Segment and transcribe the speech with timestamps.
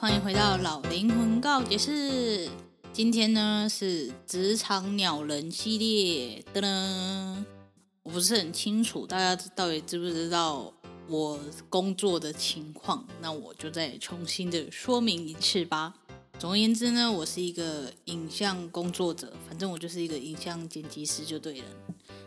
[0.00, 2.48] 欢迎回到老灵魂告解室。
[2.92, 7.44] 今天呢是职场鸟人系列的呢，
[8.04, 10.72] 我不是很清楚大家到底知不知道
[11.08, 15.92] 我工作的情况，那我就再重新的说明一次吧。
[16.38, 21.66] 总而言之呢，我是一个影像工作者，反正我就是一个影像剪辑师就对了。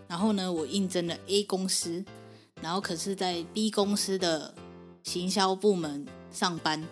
[0.10, 2.04] 然后呢，我应征了 A 公司，
[2.62, 4.54] 然后可是在 B 公司的
[5.04, 6.86] 行销部门上班。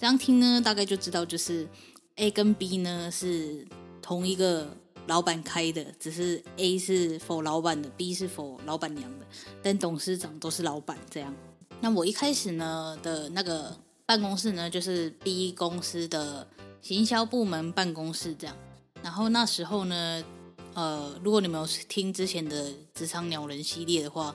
[0.00, 1.68] 这样听呢，大概就知道，就是
[2.16, 3.68] A 跟 B 呢是
[4.00, 4.74] 同一个
[5.06, 9.26] 老板开的，只是 A 是否老板的，B 是否老板娘的，
[9.62, 11.36] 但董事长都是老板这样。
[11.82, 16.48] 那我一开始呢的那个办公室呢，就是 B 公司的
[16.80, 18.56] 行销部门办公室这样。
[19.02, 20.24] 然后那时候呢，
[20.72, 24.34] 呃，如果你们有听之前的职场鸟人系列的话，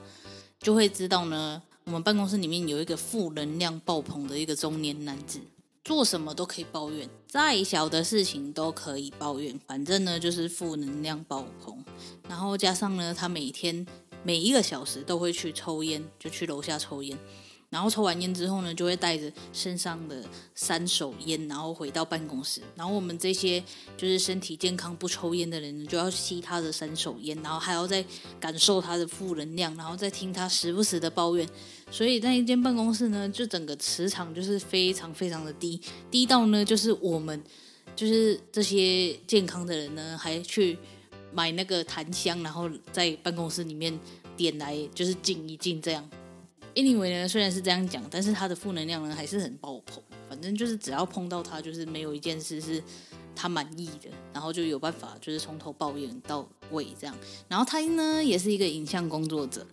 [0.60, 5.40] 就会知道呢，我们办公室里面有一个负能量爆棚的一个中年男子。
[5.86, 11.84] 做什么都可以抱怨，再小的事情都可以抱怨，反正呢就是负能量爆棚。
[12.28, 13.86] 然后加上呢，他每天
[14.24, 17.16] 每一个小时都会去抽烟，就去楼下抽烟。
[17.68, 20.24] 然后抽完烟之后呢，就会带着身上的
[20.56, 22.60] 三手烟，然后回到办公室。
[22.74, 23.62] 然后我们这些
[23.96, 28.04] 就是身体健康不抽烟的人，就要吸他的三手烟，然后还要再
[28.40, 31.48] 感受他的负能量，然后再听他时不时的抱怨。
[31.90, 35.80] 所以那一间办公室呢，就整个磁场就是非常非常的低，
[36.10, 37.42] 低到呢就是我们
[37.94, 40.76] 就是这些健康的人呢，还去
[41.32, 43.98] 买那个檀香，然后在办公室里面
[44.36, 46.08] 点来就是静一静这样。
[46.74, 50.02] Anyway 呢，虽然是这样讲，但是他的负能量呢还是很爆棚。
[50.28, 52.82] 反正就是只要碰到他，就是没有一件事是
[53.34, 57.16] 他满意的，然后就有办法就是从头抱怨到尾这样。
[57.48, 59.64] 然后他呢也是一个影像工作者，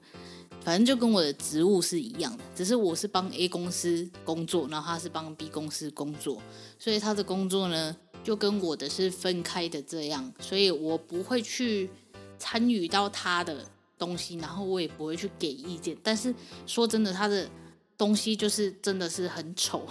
[0.63, 6.41] 反正就跟我的职务是一样的，只是我是帮 A 公司工作，然后他是帮 B 公司工作，
[6.79, 11.89] 所以他的工作呢就跟我的是分开的这样，所以我不会去
[12.37, 13.65] 参与到他的。
[13.95, 15.95] 东西，然后我也不会去给意见。
[16.03, 16.33] 但是
[16.67, 17.49] 说真的，他的
[17.97, 19.87] 东西就是真的是很丑，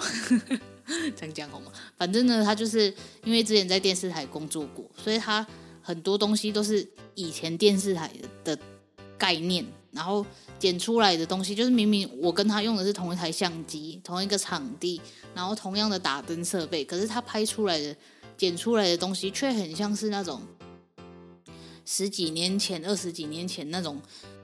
[1.17, 1.73] 这样讲好吗？
[1.97, 2.93] 反正呢，他就是
[3.25, 5.47] 因为之前在电视台工作过，所以他
[5.81, 8.13] 很多东西都是以前电视台
[8.45, 8.59] 的
[9.17, 10.27] 概念，然后
[10.63, 15.01] 剪出来的东西就是明明我跟他用的是同一台相机、同一个场地，
[15.35, 17.97] 然后同样的打灯设备，可是他拍出来的、
[18.37, 20.41] 剪出来的东西却很像是那种。
[21.85, 24.01] 十几年前、二十几年前那种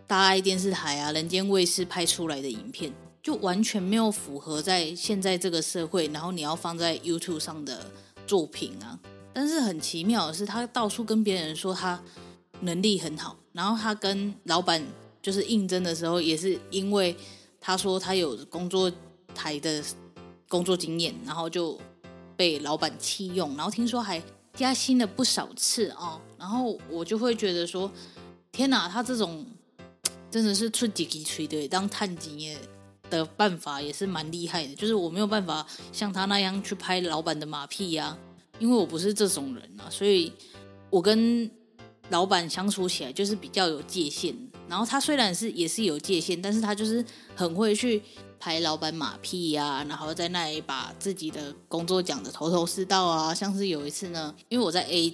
[0.08, 2.92] 大爱电视台啊、人间卫视拍出来的影片，
[3.22, 7.86] 就完全没有符合在现在这个社会，然后你要放在 YouTube 上的
[8.26, 8.98] 作品啊。
[9.32, 12.02] 但是很奇妙的是，他到处跟别人说他
[12.62, 14.84] 能力很好，然后他跟老板
[15.28, 17.14] 就是应征的时候，也是因为
[17.60, 18.90] 他说他有工作
[19.34, 19.84] 台的
[20.48, 21.78] 工作经验，然后就
[22.34, 24.22] 被老板弃用，然后听说还。
[24.54, 27.88] 加薪了不少次哦，然后我就会觉得说，
[28.50, 29.46] 天哪，他这种
[30.32, 32.56] 真的是出几几锤的当探金
[33.08, 38.18] 的办法也是蛮厉害的，就是我没有办法像他那样去拍老板的马屁呀、
[38.58, 40.32] 因为我不是这种人啊，所以
[40.90, 41.48] 我跟
[42.08, 44.34] 老板相处起来就是比较有界限。
[44.68, 47.04] 然后他虽然是也是有界限，但是他就是
[47.34, 48.02] 很会去。
[48.40, 53.34] 拍老板马屁呀、啊，然后在那里把自己的工作讲得头头是道啊。
[53.34, 55.12] 像是有一次呢，因为我在 A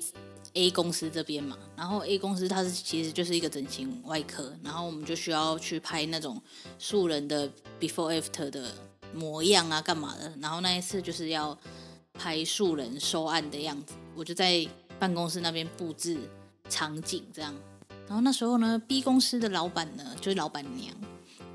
[0.52, 6.38] A 公司这边嘛，然后 A 公司它是其实就是一个整形外科，然后我们就需要去拍那种
[6.78, 8.74] 素人的 before after 的
[9.14, 10.30] 模样啊，干嘛的？
[10.42, 11.58] 然后那一次就是要
[12.12, 14.68] 拍素人收案的样子，我就在
[14.98, 16.18] 办公室那边布置
[16.68, 17.54] 场景这样。
[18.06, 20.94] 然后那时候呢，B 公司的老板呢，就是老板娘，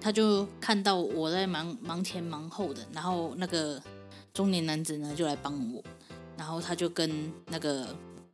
[0.01, 3.81] 她就看到我在忙忙前忙后的，然后那个
[4.33, 5.83] 中年男子呢就来帮我，
[6.37, 7.87] 然后他就跟那个。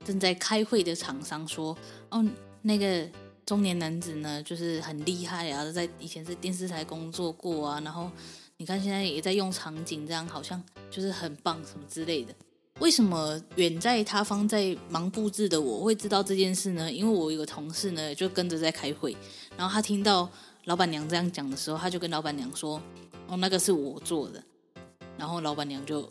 [0.06, 1.76] 正在开会的厂商说
[2.12, 2.24] ：“哦，
[2.62, 3.10] 那个
[3.44, 8.12] 中年男子呢，就是很厉害啊，在以前是电视台工作过啊，然后
[8.58, 12.32] 你看现在也在用场景，这样好像就是很棒什么之类的。
[12.80, 16.92] 为什么远在他方在忙布置的我会知道这件事呢？
[16.92, 19.16] 因为我有个同事呢，就跟着在开会，
[19.58, 20.30] 然后他听到
[20.66, 22.82] 老板娘这样讲的时候，他就跟老板娘说
[23.28, 24.44] ：‘哦，那个是我做的。’
[25.18, 26.02] 然后老板娘就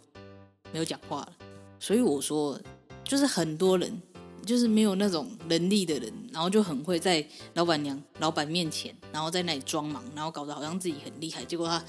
[0.73, 1.33] 没有讲话了。
[1.79, 2.61] 所以我说。”
[3.05, 4.01] 就是很多人，
[4.47, 11.85] 就是没有那种能力的人，然后就很会在老板娘、老板面前，然后在那里装忙，然后搞得好像自己很厉害，结果他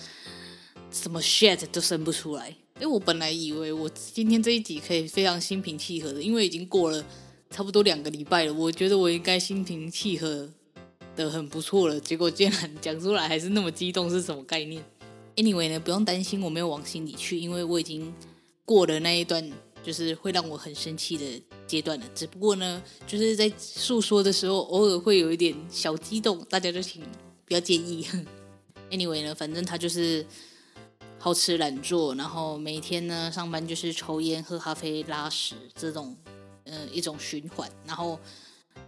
[0.92, 2.54] 什么 shit 都生不出来。
[2.80, 7.04] 哎，我本来以为我今天这一集可以非常心平气和的，因为已经过了
[7.50, 10.50] 差不多两个礼拜了，我觉得我应该心平气和
[11.16, 11.98] 的很不错了。
[12.00, 14.83] 结果竟然讲出来还是那么激动，是什么概念
[15.38, 18.13] ？Anyway 呢，不用担心，我没有往心里去，因为我已经
[18.66, 19.51] 过了那一段。
[19.86, 21.24] 就是会让我很生气的
[21.68, 27.04] 阶段了，只不过呢，就是在诉说的时候，偶尔会有一点小激动，大家就请
[27.45, 28.04] 不要介意。
[28.89, 30.25] Anyway 呢，反正他就是
[31.19, 36.15] 好吃懒做，然后每天呢上班就是抽烟、喝咖啡、拉屎这种，
[36.65, 37.69] 呃，一种循环。
[37.85, 38.19] 然后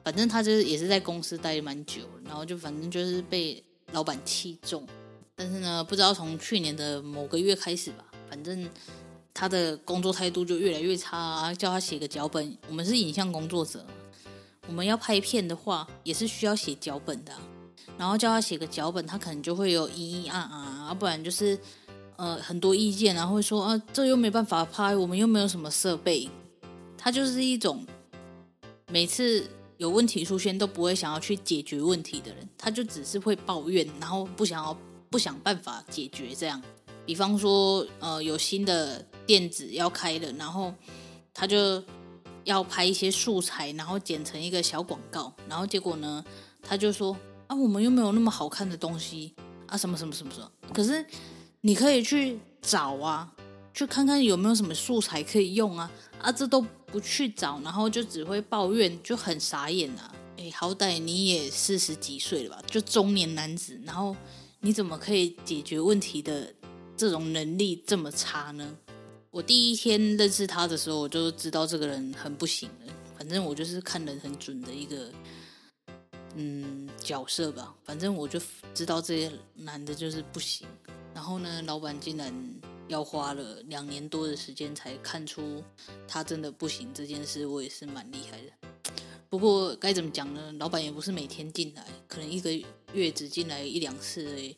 [0.04, 4.88] 反正他就是也是在公司待蛮久，然后就反正就是被老板器重。
[5.36, 8.70] 但是呢，不知道从去年的某个月开始吧，反正。
[9.40, 12.58] 他的工作态度就越来越差，叫他写个脚本。
[12.68, 13.86] 我们是影像工作者，
[14.68, 17.32] 我们要拍片的话也是需要写脚本的。
[18.00, 21.56] 然后叫他写个脚本，他可能就会有咿咿啊啊，不然就是
[22.18, 26.30] 呃很多意见，然后会说啊这又没办法拍，我们又没有什么设备。
[26.98, 27.86] 他就是一种
[28.92, 34.78] 每次有问题出现都不会想要去解决问题的人，他就只是会抱怨，然后不想要
[35.10, 36.62] 不想办法解决这样。
[37.06, 40.74] 比方说，呃，有新的店子要开了，然后
[41.34, 41.82] 他就
[42.44, 46.22] 要拍一些素材，然后剪成一个小广告，然后结果呢，
[46.62, 47.16] 他就说
[47.48, 49.34] 啊，我们又没有那么好看的东西
[49.68, 50.52] 啊，什么什么什么什么。
[50.74, 51.06] 可是
[51.68, 53.30] 你可以去找啊，
[53.74, 60.16] 去看看有没有什么素材可以用啊，啊，这都不去找，然后就只会抱怨，就很傻眼啊。
[60.38, 64.16] 哎，好歹你也四十几岁了吧，就中年男子，然后
[64.62, 66.54] 你怎么可以解决问题的？
[66.96, 68.78] 这种能力这么差呢？
[69.30, 72.94] 我第一天认识他的时候，我就知道这个人很不行了。
[73.18, 75.12] 反正我就是看人很准的一个，
[76.36, 77.76] 嗯，角色吧。
[77.84, 78.40] 反正我就
[78.74, 80.66] 知道这些男的就是不行。
[81.18, 82.32] 然后呢，老板竟然
[82.88, 85.64] 要花了两年多的时间才看出
[86.08, 88.92] 他真的不行这件事，我也是蛮厉害的。
[89.28, 90.54] 不过该怎么讲呢？
[90.60, 92.52] 老板也不是每天进来，可能一个
[92.94, 94.56] 月只进来一两次而已。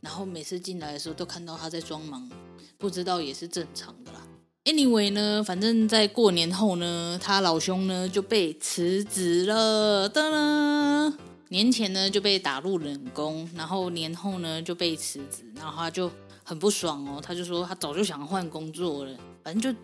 [0.00, 2.28] 然后每次进来的时候都看到他在装忙，
[2.76, 4.26] 不知道也是正常的啦。
[4.64, 10.08] Anyway 呢，反正在过年后呢，他老兄呢就被辞职了。
[10.08, 11.16] 哒啦，
[11.50, 16.10] 年前呢就被打入冷宫，然后年后呢就被辞职，然后他就
[16.42, 19.14] 很不爽哦，他就说他早就想换工作了，
[19.44, 19.80] 反正就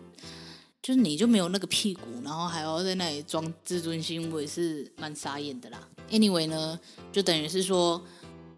[0.81, 5.87] 就是你就没有那个屁股，然后还要在那里装自尊心，我也是蛮傻眼的啦。
[6.09, 6.79] Anyway 呢，
[7.11, 8.03] 就等于是说。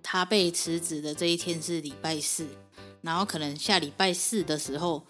[0.02, 2.48] 他被辞职的这一天是礼拜四，
[3.02, 5.06] 然后可能下礼拜四的时候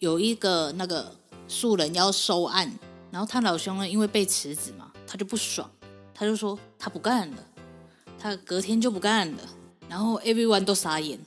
[0.00, 1.14] 有一个那个
[1.46, 2.76] 素人要收案，
[3.12, 5.70] 然后他老兄呢，因为被辞职嘛，他就不爽，
[6.18, 7.46] 他就说他不干了，
[8.18, 9.38] 他隔天就不干了，
[9.86, 11.20] 然后 everyone 都傻眼，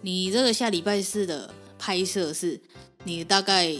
[0.00, 2.60] 你这个下礼拜四的拍摄是
[3.04, 3.72] 你大概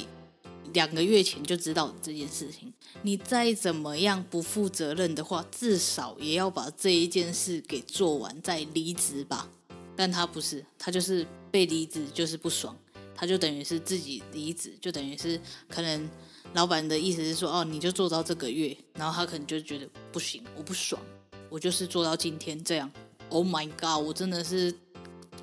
[0.72, 2.72] 两个月前就知道这件事情。
[3.02, 9.50] 你再怎么样不负责任的话，至少也要把这一件事给做完再离职吧。
[9.96, 12.76] 但他不是，他就是被离职就是不爽，
[13.14, 16.08] 他就等于是自己离职，就等于是可能
[16.54, 21.00] 老板的意思是说，哦，你就做到这个月，然后他可能就觉得不行，我不爽，
[21.50, 22.90] 我就是做到今天这样。
[23.28, 24.72] Oh my god，我真的是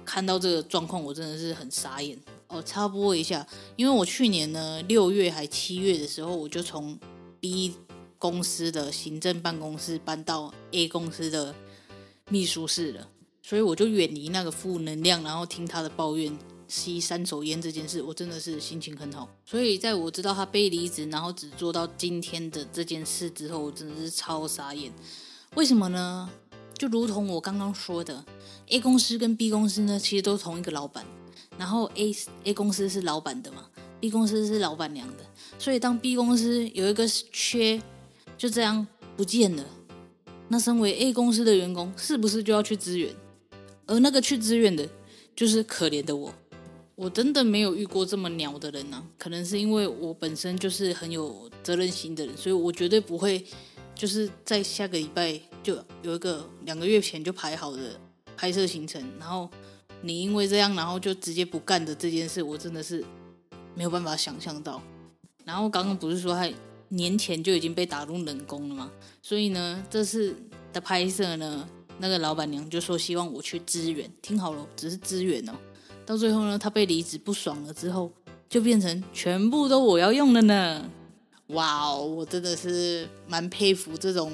[0.05, 2.17] 看到这个状况，我真的是很傻眼。
[2.47, 6.97] 哦，插播一下，因为我去年呢六月还七月的时候，我就从
[7.39, 7.75] B
[8.17, 11.53] 公司的行政办公室搬到 A 公司的
[12.29, 13.09] 秘书室了，
[13.41, 16.37] 所以我就远离那个负能量，然后听他的抱怨，
[16.71, 19.27] 吸三手烟这件事，我真的是心情很好。
[19.45, 24.89] 所以在我知道他被离职，然后只做到今天的这件事之后，我真的是超傻眼。
[25.55, 26.29] 为什么呢？
[26.77, 28.23] 就如同我刚刚说的
[28.69, 31.05] ，A 公司跟 B 公司呢，其实都同一个老板。
[31.57, 33.67] 然后 A A 公司是老板的嘛
[33.99, 35.25] ，B 公司是老板娘的。
[35.59, 37.79] 所以当 B 公司有一个缺，
[38.37, 38.87] 就这样
[39.17, 39.63] 不见了，
[40.47, 43.13] 那身为 A 公司的员工，是不是就要去支援？
[43.85, 44.87] 而那个去支援的，
[45.35, 46.33] 就是可怜的我。
[47.01, 49.03] 我真的没有遇过这么鸟的人啊！
[49.17, 53.43] 可能是因为我本身就是很有责任心的人，所以我绝对不会
[53.95, 57.99] 就是在下个礼拜就有一个两个月前就排好的
[58.37, 59.49] 拍摄行程，然后
[60.03, 63.03] 你因为这样，然后就直接不干的这件事，我真的是
[63.73, 64.79] 没有办法想象到。
[65.43, 66.47] 然后刚刚不是说他
[66.89, 68.91] 年前就已经被打入冷宫了吗？
[69.23, 70.35] 所以呢，这次
[70.71, 71.67] 的拍摄呢，
[71.97, 74.07] 那个老板娘就说希望我去支援。
[74.21, 75.53] 听好了，只是支援哦。
[76.05, 78.11] 到最后呢，他被离职不爽了之后，
[78.49, 80.89] 就变成全部都我要用了呢。
[81.47, 84.33] 哇哦，我真的是蛮佩服这种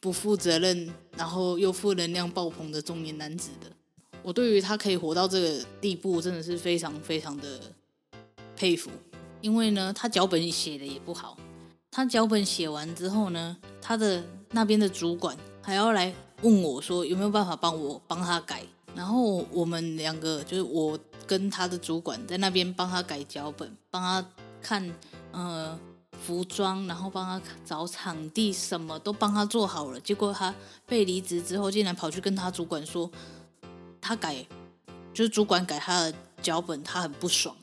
[0.00, 3.70] 不负责任，然后又负能量爆棚的中年男子的。
[4.22, 7.60] 我对于他可以活到这个地步，真的是非常非常的
[8.56, 8.90] 佩服。
[9.40, 11.36] 因为呢，他脚本写的也不好。
[11.90, 18.62] 他脚本写完之后呢，他的那边的主管还要来问我说，有没有办法帮我帮他改。
[18.94, 24.24] 然后我们两个就是我跟他的主管在那边帮他改脚本，帮他
[24.60, 24.92] 看
[25.30, 25.78] 呃
[26.24, 30.00] 服装，然后帮他找场地，什么都帮他做好了。
[30.00, 30.54] 结果他
[30.86, 33.10] 被离职之后，竟然跑去跟他主管说，
[34.00, 34.46] 他改
[35.14, 37.56] 就是主管改他的脚本，他很不爽。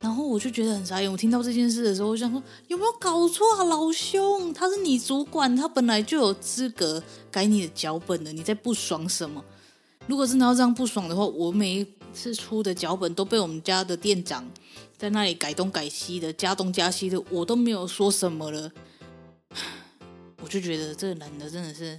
[0.00, 1.12] 然后我就觉得很傻眼。
[1.12, 4.50] 我听到这件事的时候，我想说有没有搞错啊，老兄？
[4.54, 9.44] 他是你主管，他本来就有资格改你的脚本的，你在不爽什么？
[10.06, 14.44] 如果真的要这样不爽的话，我每一次出的脚本都被我们家的店长
[14.96, 18.70] 在那里改东改西的，加东加西的，我都没有说什么了。
[20.42, 21.98] 我就觉得这男的真的是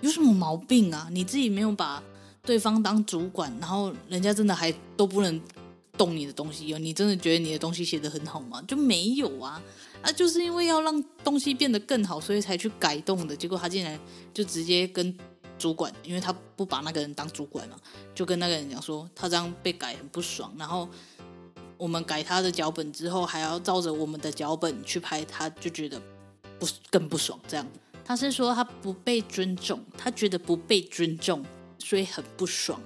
[0.00, 1.08] 有什么毛病啊？
[1.10, 2.02] 你自己没有把
[2.42, 5.40] 对方当主管，然后人家真的还都不能。
[5.98, 8.62] 动你的东西哦，你真的觉得你的东西写得很好吗？
[8.68, 9.60] 就没有啊，
[10.00, 13.34] 啊，就是因为要让东西变得更好，所以才去改动的。
[13.34, 13.98] 结果他竟然
[14.32, 15.12] 就直接跟
[15.58, 17.76] 主管，因为他不把那个人当主管嘛，
[18.14, 20.52] 就跟那个人讲说他这样被改很不爽。
[20.56, 20.88] 然后
[21.76, 26.00] 我们改他的脚本之后，还要照着我们的脚本去拍，他就觉得
[26.58, 27.38] 不更不爽。
[27.46, 27.66] 这样
[28.04, 31.44] 他是说他不被尊重，他觉得不被尊重，
[31.78, 32.80] 所以很不爽。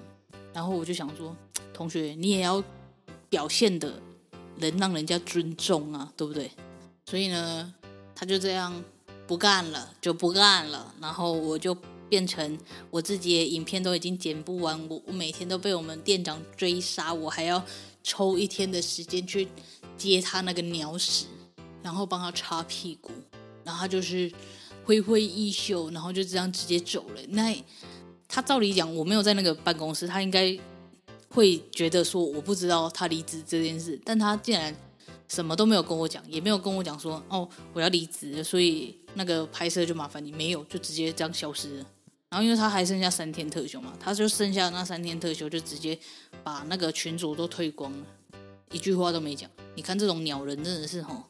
[0.52, 1.36] 然后我就想说，
[1.72, 2.62] 同学你也要。
[3.32, 3.98] 表现的
[4.58, 6.50] 能让人家尊重啊，对不对？
[7.06, 7.72] 所以呢，
[8.14, 8.84] 他就这样
[9.26, 10.94] 不干了，就不干了。
[11.00, 11.74] 然后我就
[12.12, 12.58] 变成
[12.90, 17.64] 我自己影片都已经剪不完，我我每天都被我们店长追杀，我还要
[18.04, 19.48] 抽一天的时间去
[19.96, 21.24] 接他那个鸟屎，
[21.82, 23.12] 然后帮他擦屁股，
[23.64, 24.30] 然后他就是
[24.84, 27.22] 挥挥衣袖，然后就这样直接走了。
[27.28, 27.56] 那
[28.28, 30.54] 他照理讲，我没有在那个办公室，他应该。
[31.34, 34.76] 会觉得说我不知道他离职这件事，但他竟然
[35.28, 41.86] 什么都没有跟我讲，也没有跟我讲说哦，我要离职，所以那个拍摄就麻烦你，没有，就直接这样消失了。
[42.32, 45.98] 然后因为他还剩下三天特休嘛，他就剩下那三天特休，就直接
[46.42, 48.06] 把那个群主都退光了，
[48.70, 49.50] 一句话都没讲。
[49.76, 51.24] 你看这种鸟人真的是吼，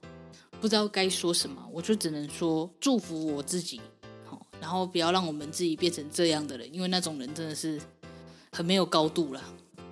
[0.61, 3.81] 不知道该说什么，我就只能说祝福我自己，
[4.25, 7.83] 好，然后不要让我们自己变成这样的人，因为那种人真的是
[8.53, 9.43] 很没有高度了。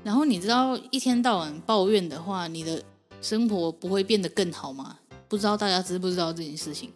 [0.04, 2.80] 然后你知道一天到晚抱怨的话，你的
[3.20, 4.96] 生活不会变得更好吗？
[5.26, 6.92] 不知道大家知不知道这件事情？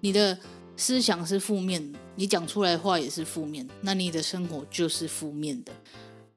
[0.00, 0.38] 你的
[0.74, 5.72] 思想是负面的，你讲出来的话也是负面，那你的生活就是负面的。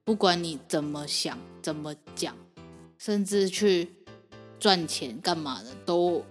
[0.03, 2.37] 不管你怎么想、怎么讲，
[2.99, 3.89] 甚至去
[4.59, 6.23] 赚钱干嘛的，都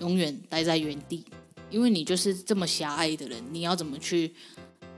[0.00, 1.24] 永远待在原地，
[1.70, 3.40] 因为你就是这么狭隘的人。
[3.52, 4.34] 你要怎么去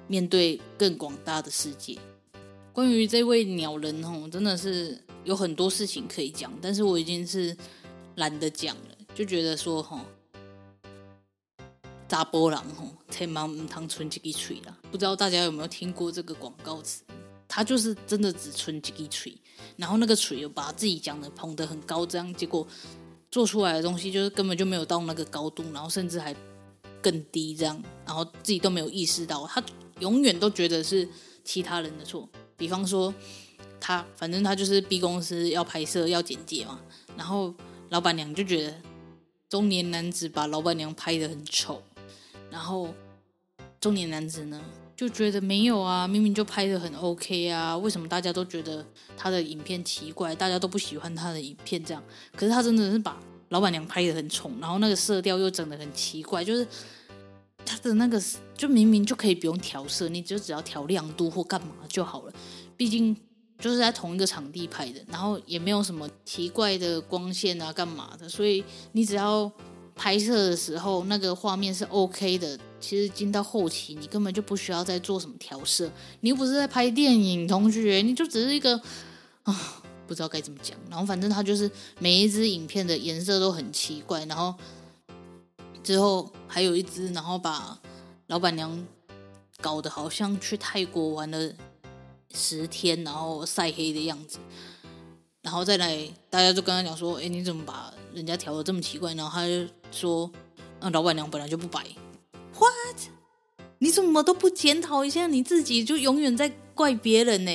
[0.07, 1.99] 面对更广大的世界？
[2.73, 7.55] 关于这位鸟人吼，真的是有很多事情可以讲，但是我已经是
[8.15, 10.01] 懒得讲了，就觉得说吼，
[12.09, 14.77] 查甫人吼，千万唔通存一支嘴啦。
[14.91, 17.03] 不知道大家有没有听过这个广告词？
[17.47, 19.37] 他就是真的只存一支嘴，
[19.77, 22.67] 然后那个嘴又把自己讲的捧得很高，这样结果
[23.31, 26.35] 做出来的东西就是根本就没有到那个高度，然后甚至还
[27.01, 29.63] 更低这样，然后自己都没有意识到，他
[30.01, 31.09] 永远都觉得是
[31.45, 32.29] 其他人的错。
[32.57, 33.13] 比方说，
[33.81, 36.81] 他反正他就是 B 公司要拍摄要剪接嘛，
[37.17, 37.55] 然后
[37.89, 38.75] 老板娘就觉得
[39.49, 41.83] 中年男子把老板娘拍得很丑，
[42.51, 42.95] 然后
[43.81, 44.61] 中年男子呢
[44.97, 48.85] 就觉得没有啊，明明就拍得很 OK 啊，为什么大家都觉得
[49.17, 52.03] 他的影片奇怪，大家都不喜欢他的影片这样？
[52.35, 56.67] 可是他真的是把老板娘拍得很丑，然后那个色调又整得很奇怪，就是
[57.65, 58.21] 他的那个
[58.57, 62.33] 就明明就可以不用调色，你就只要调亮度或干嘛就好了，
[62.77, 63.17] 毕竟。
[63.61, 68.63] 就是在同一个场地拍的，然后也没有什么奇怪的光线啊，干嘛的，所以
[68.93, 69.51] 你只要
[69.99, 75.91] 拍摄的时候那个画面是 OK 的，其实进到后期你根本就不需要再做什么调色，
[76.21, 78.81] 你又不是在拍电影，同学，你就只是一个
[79.43, 84.55] 啊，不知道该怎么讲，然后反正他就是每一支影片的颜色都很奇怪，然后
[85.83, 87.79] 之后还有一支，然后把
[88.29, 88.87] 老板娘
[89.61, 91.53] 搞得好像去泰国玩了。
[92.35, 94.39] 十天，然后晒黑的样子，
[95.41, 100.31] 然后再来，大家就跟他讲说：“哎，你怎么把人家调的这么奇怪？”然后他就说
[100.81, 101.85] ：“那老板娘本来就不白。
[102.59, 102.97] ”What？
[103.79, 107.51] 你怎么都不检讨一下你自己，就永远在怪别人呢？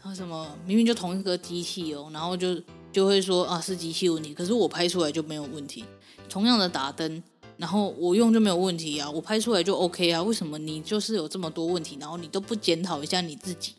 [0.00, 5.84] 然后什么明明就同一个机器哦，然后就就会说啊是机器问题，可是我拍出来就没有问题。
[6.28, 7.22] 同样的打灯，
[7.56, 10.20] 然后我用就没有问题啊，我拍出来就 OK 啊。
[10.20, 13.74] 为什么你就是有这么多问题，然后你都不检讨一下你自己？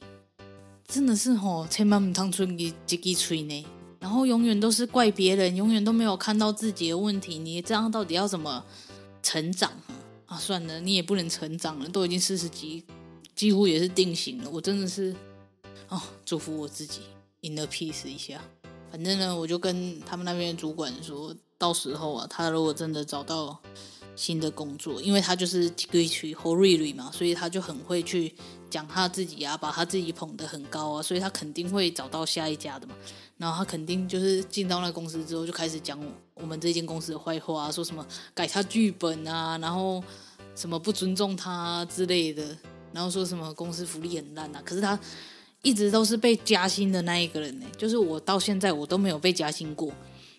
[0.88, 3.65] 真的是吼，千万不能出一一记吹呢，
[4.03, 7.39] 然后永远都是怪别人，永远都没有看到自己的问题。
[7.39, 8.62] 你这样到底要怎么
[9.22, 9.72] 成长
[10.25, 10.38] 啊？
[10.38, 12.83] 算了，你也不能成长了，都已经四十几，
[13.33, 14.50] 几乎也是定型了。
[14.50, 15.15] 我真的是
[15.88, 17.00] 哦，祝福我自己
[17.43, 18.41] inner peace 一下。
[18.91, 23.57] 反正呢，我就跟他们那边主管说，到时候啊，他如果真的找到
[24.15, 28.34] 新的工作，因为他就是几个区侯瑞瑞嘛，所以他就很会去。
[28.74, 32.96] 讲他自己啊，把他自己捧得很高啊，所以他肯定会找到下一家的嘛。
[33.38, 36.03] 然后他肯定就是进到那公司之后，就开始讲
[36.34, 38.03] 我们这间公司的坏话啊，说什么
[38.34, 40.03] 改他剧本啊，然后
[40.55, 42.43] 什么不尊重他之类的，
[42.91, 44.62] 然后说什么公司福利很烂啊。
[44.65, 45.00] 可是他
[45.62, 49.93] 一直都是被加薪的那一个人呢，就是我到现在我都没有被加薪过。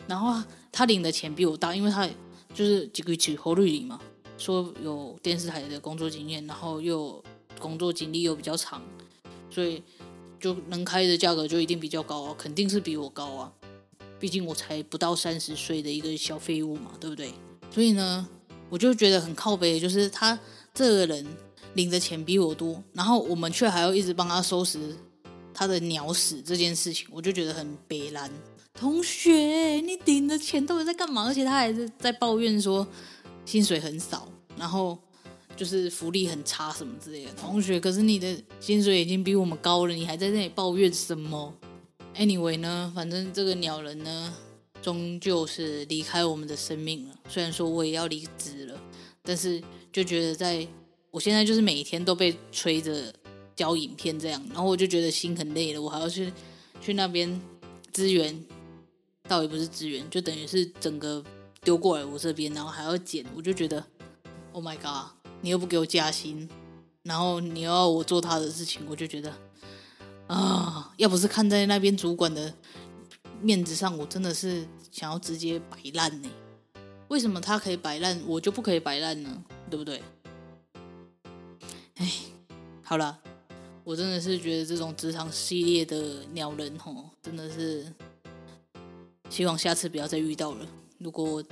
[0.09, 2.09] 然后他领的钱比我大，因为他
[2.55, 4.01] 就是几个起侯绿里嘛，
[4.39, 7.23] 说有电视台的工作经验，然后又。
[7.61, 8.83] 工作经历又比较长，
[9.49, 9.81] 所以
[10.41, 13.53] 就能开的价格就一定比较高啊，肯定是比我高啊。
[14.19, 17.33] 毕竟我才不到三十岁的一个小废物嘛，对不对？
[17.71, 18.29] 所以呢，
[18.69, 20.39] 我就觉得很靠北，就是他
[20.75, 21.25] 这个人
[21.75, 24.95] 领的钱比我多，然后我们却还要一直帮他收拾
[25.55, 28.31] 他的鸟屎这件事情，我就觉得很悲然。
[28.75, 29.33] 同学，
[29.81, 31.25] 你领的钱到底在干嘛？
[31.25, 32.87] 而且他还是在抱怨说
[33.47, 34.99] 薪水很少，然后。
[35.57, 41.55] 就是福利很差什么之类的，同学，可是你的薪水已经比我们高了，你还在那里抱怨什么
[42.17, 44.35] ？Anyway 呢，反正这个鸟人呢，
[44.83, 47.15] 终究是离开我们的生命了。
[47.29, 48.83] 虽然说我也要离职了，
[49.23, 50.67] 但是就觉得在
[51.13, 53.15] 我现在就是每天都被催着
[53.55, 56.33] 交影片这样，然后我就觉得心很累了，我还要去
[56.81, 57.41] 去那边
[57.93, 58.45] 支援，
[59.29, 61.25] 倒也不是支援，就等于是整个
[61.63, 63.85] 丢过来我这边，然后还要剪，我就觉得
[64.53, 65.13] Oh my God。
[65.41, 66.49] 你又不给我加薪，
[67.03, 69.31] 然后你要我做他的事情，我就觉得
[70.27, 72.55] 啊，要不是看在那边主管的
[73.43, 76.31] 面子上，我真的是想要直接摆烂呢。
[77.09, 79.45] 为什么他可以摆烂，我就不可以摆烂呢？
[79.69, 80.03] 对不对？
[81.97, 82.11] 哎，
[82.83, 83.19] 好了，
[83.85, 87.93] 我真的是觉得这种职场系列的鸟人吼，真的是
[89.35, 90.65] 希望下次不要再遇到了。
[90.97, 91.43] 如果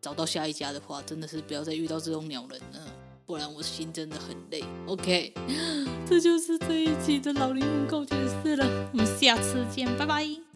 [0.00, 2.86] 找到下一家的话，真的是不要再遇到这种鸟人了，
[3.26, 4.62] 不然我心真的很累。
[4.86, 5.34] OK，
[6.08, 10.49] 这就是这一期的老灵魂告解室了，我们下次见，拜拜。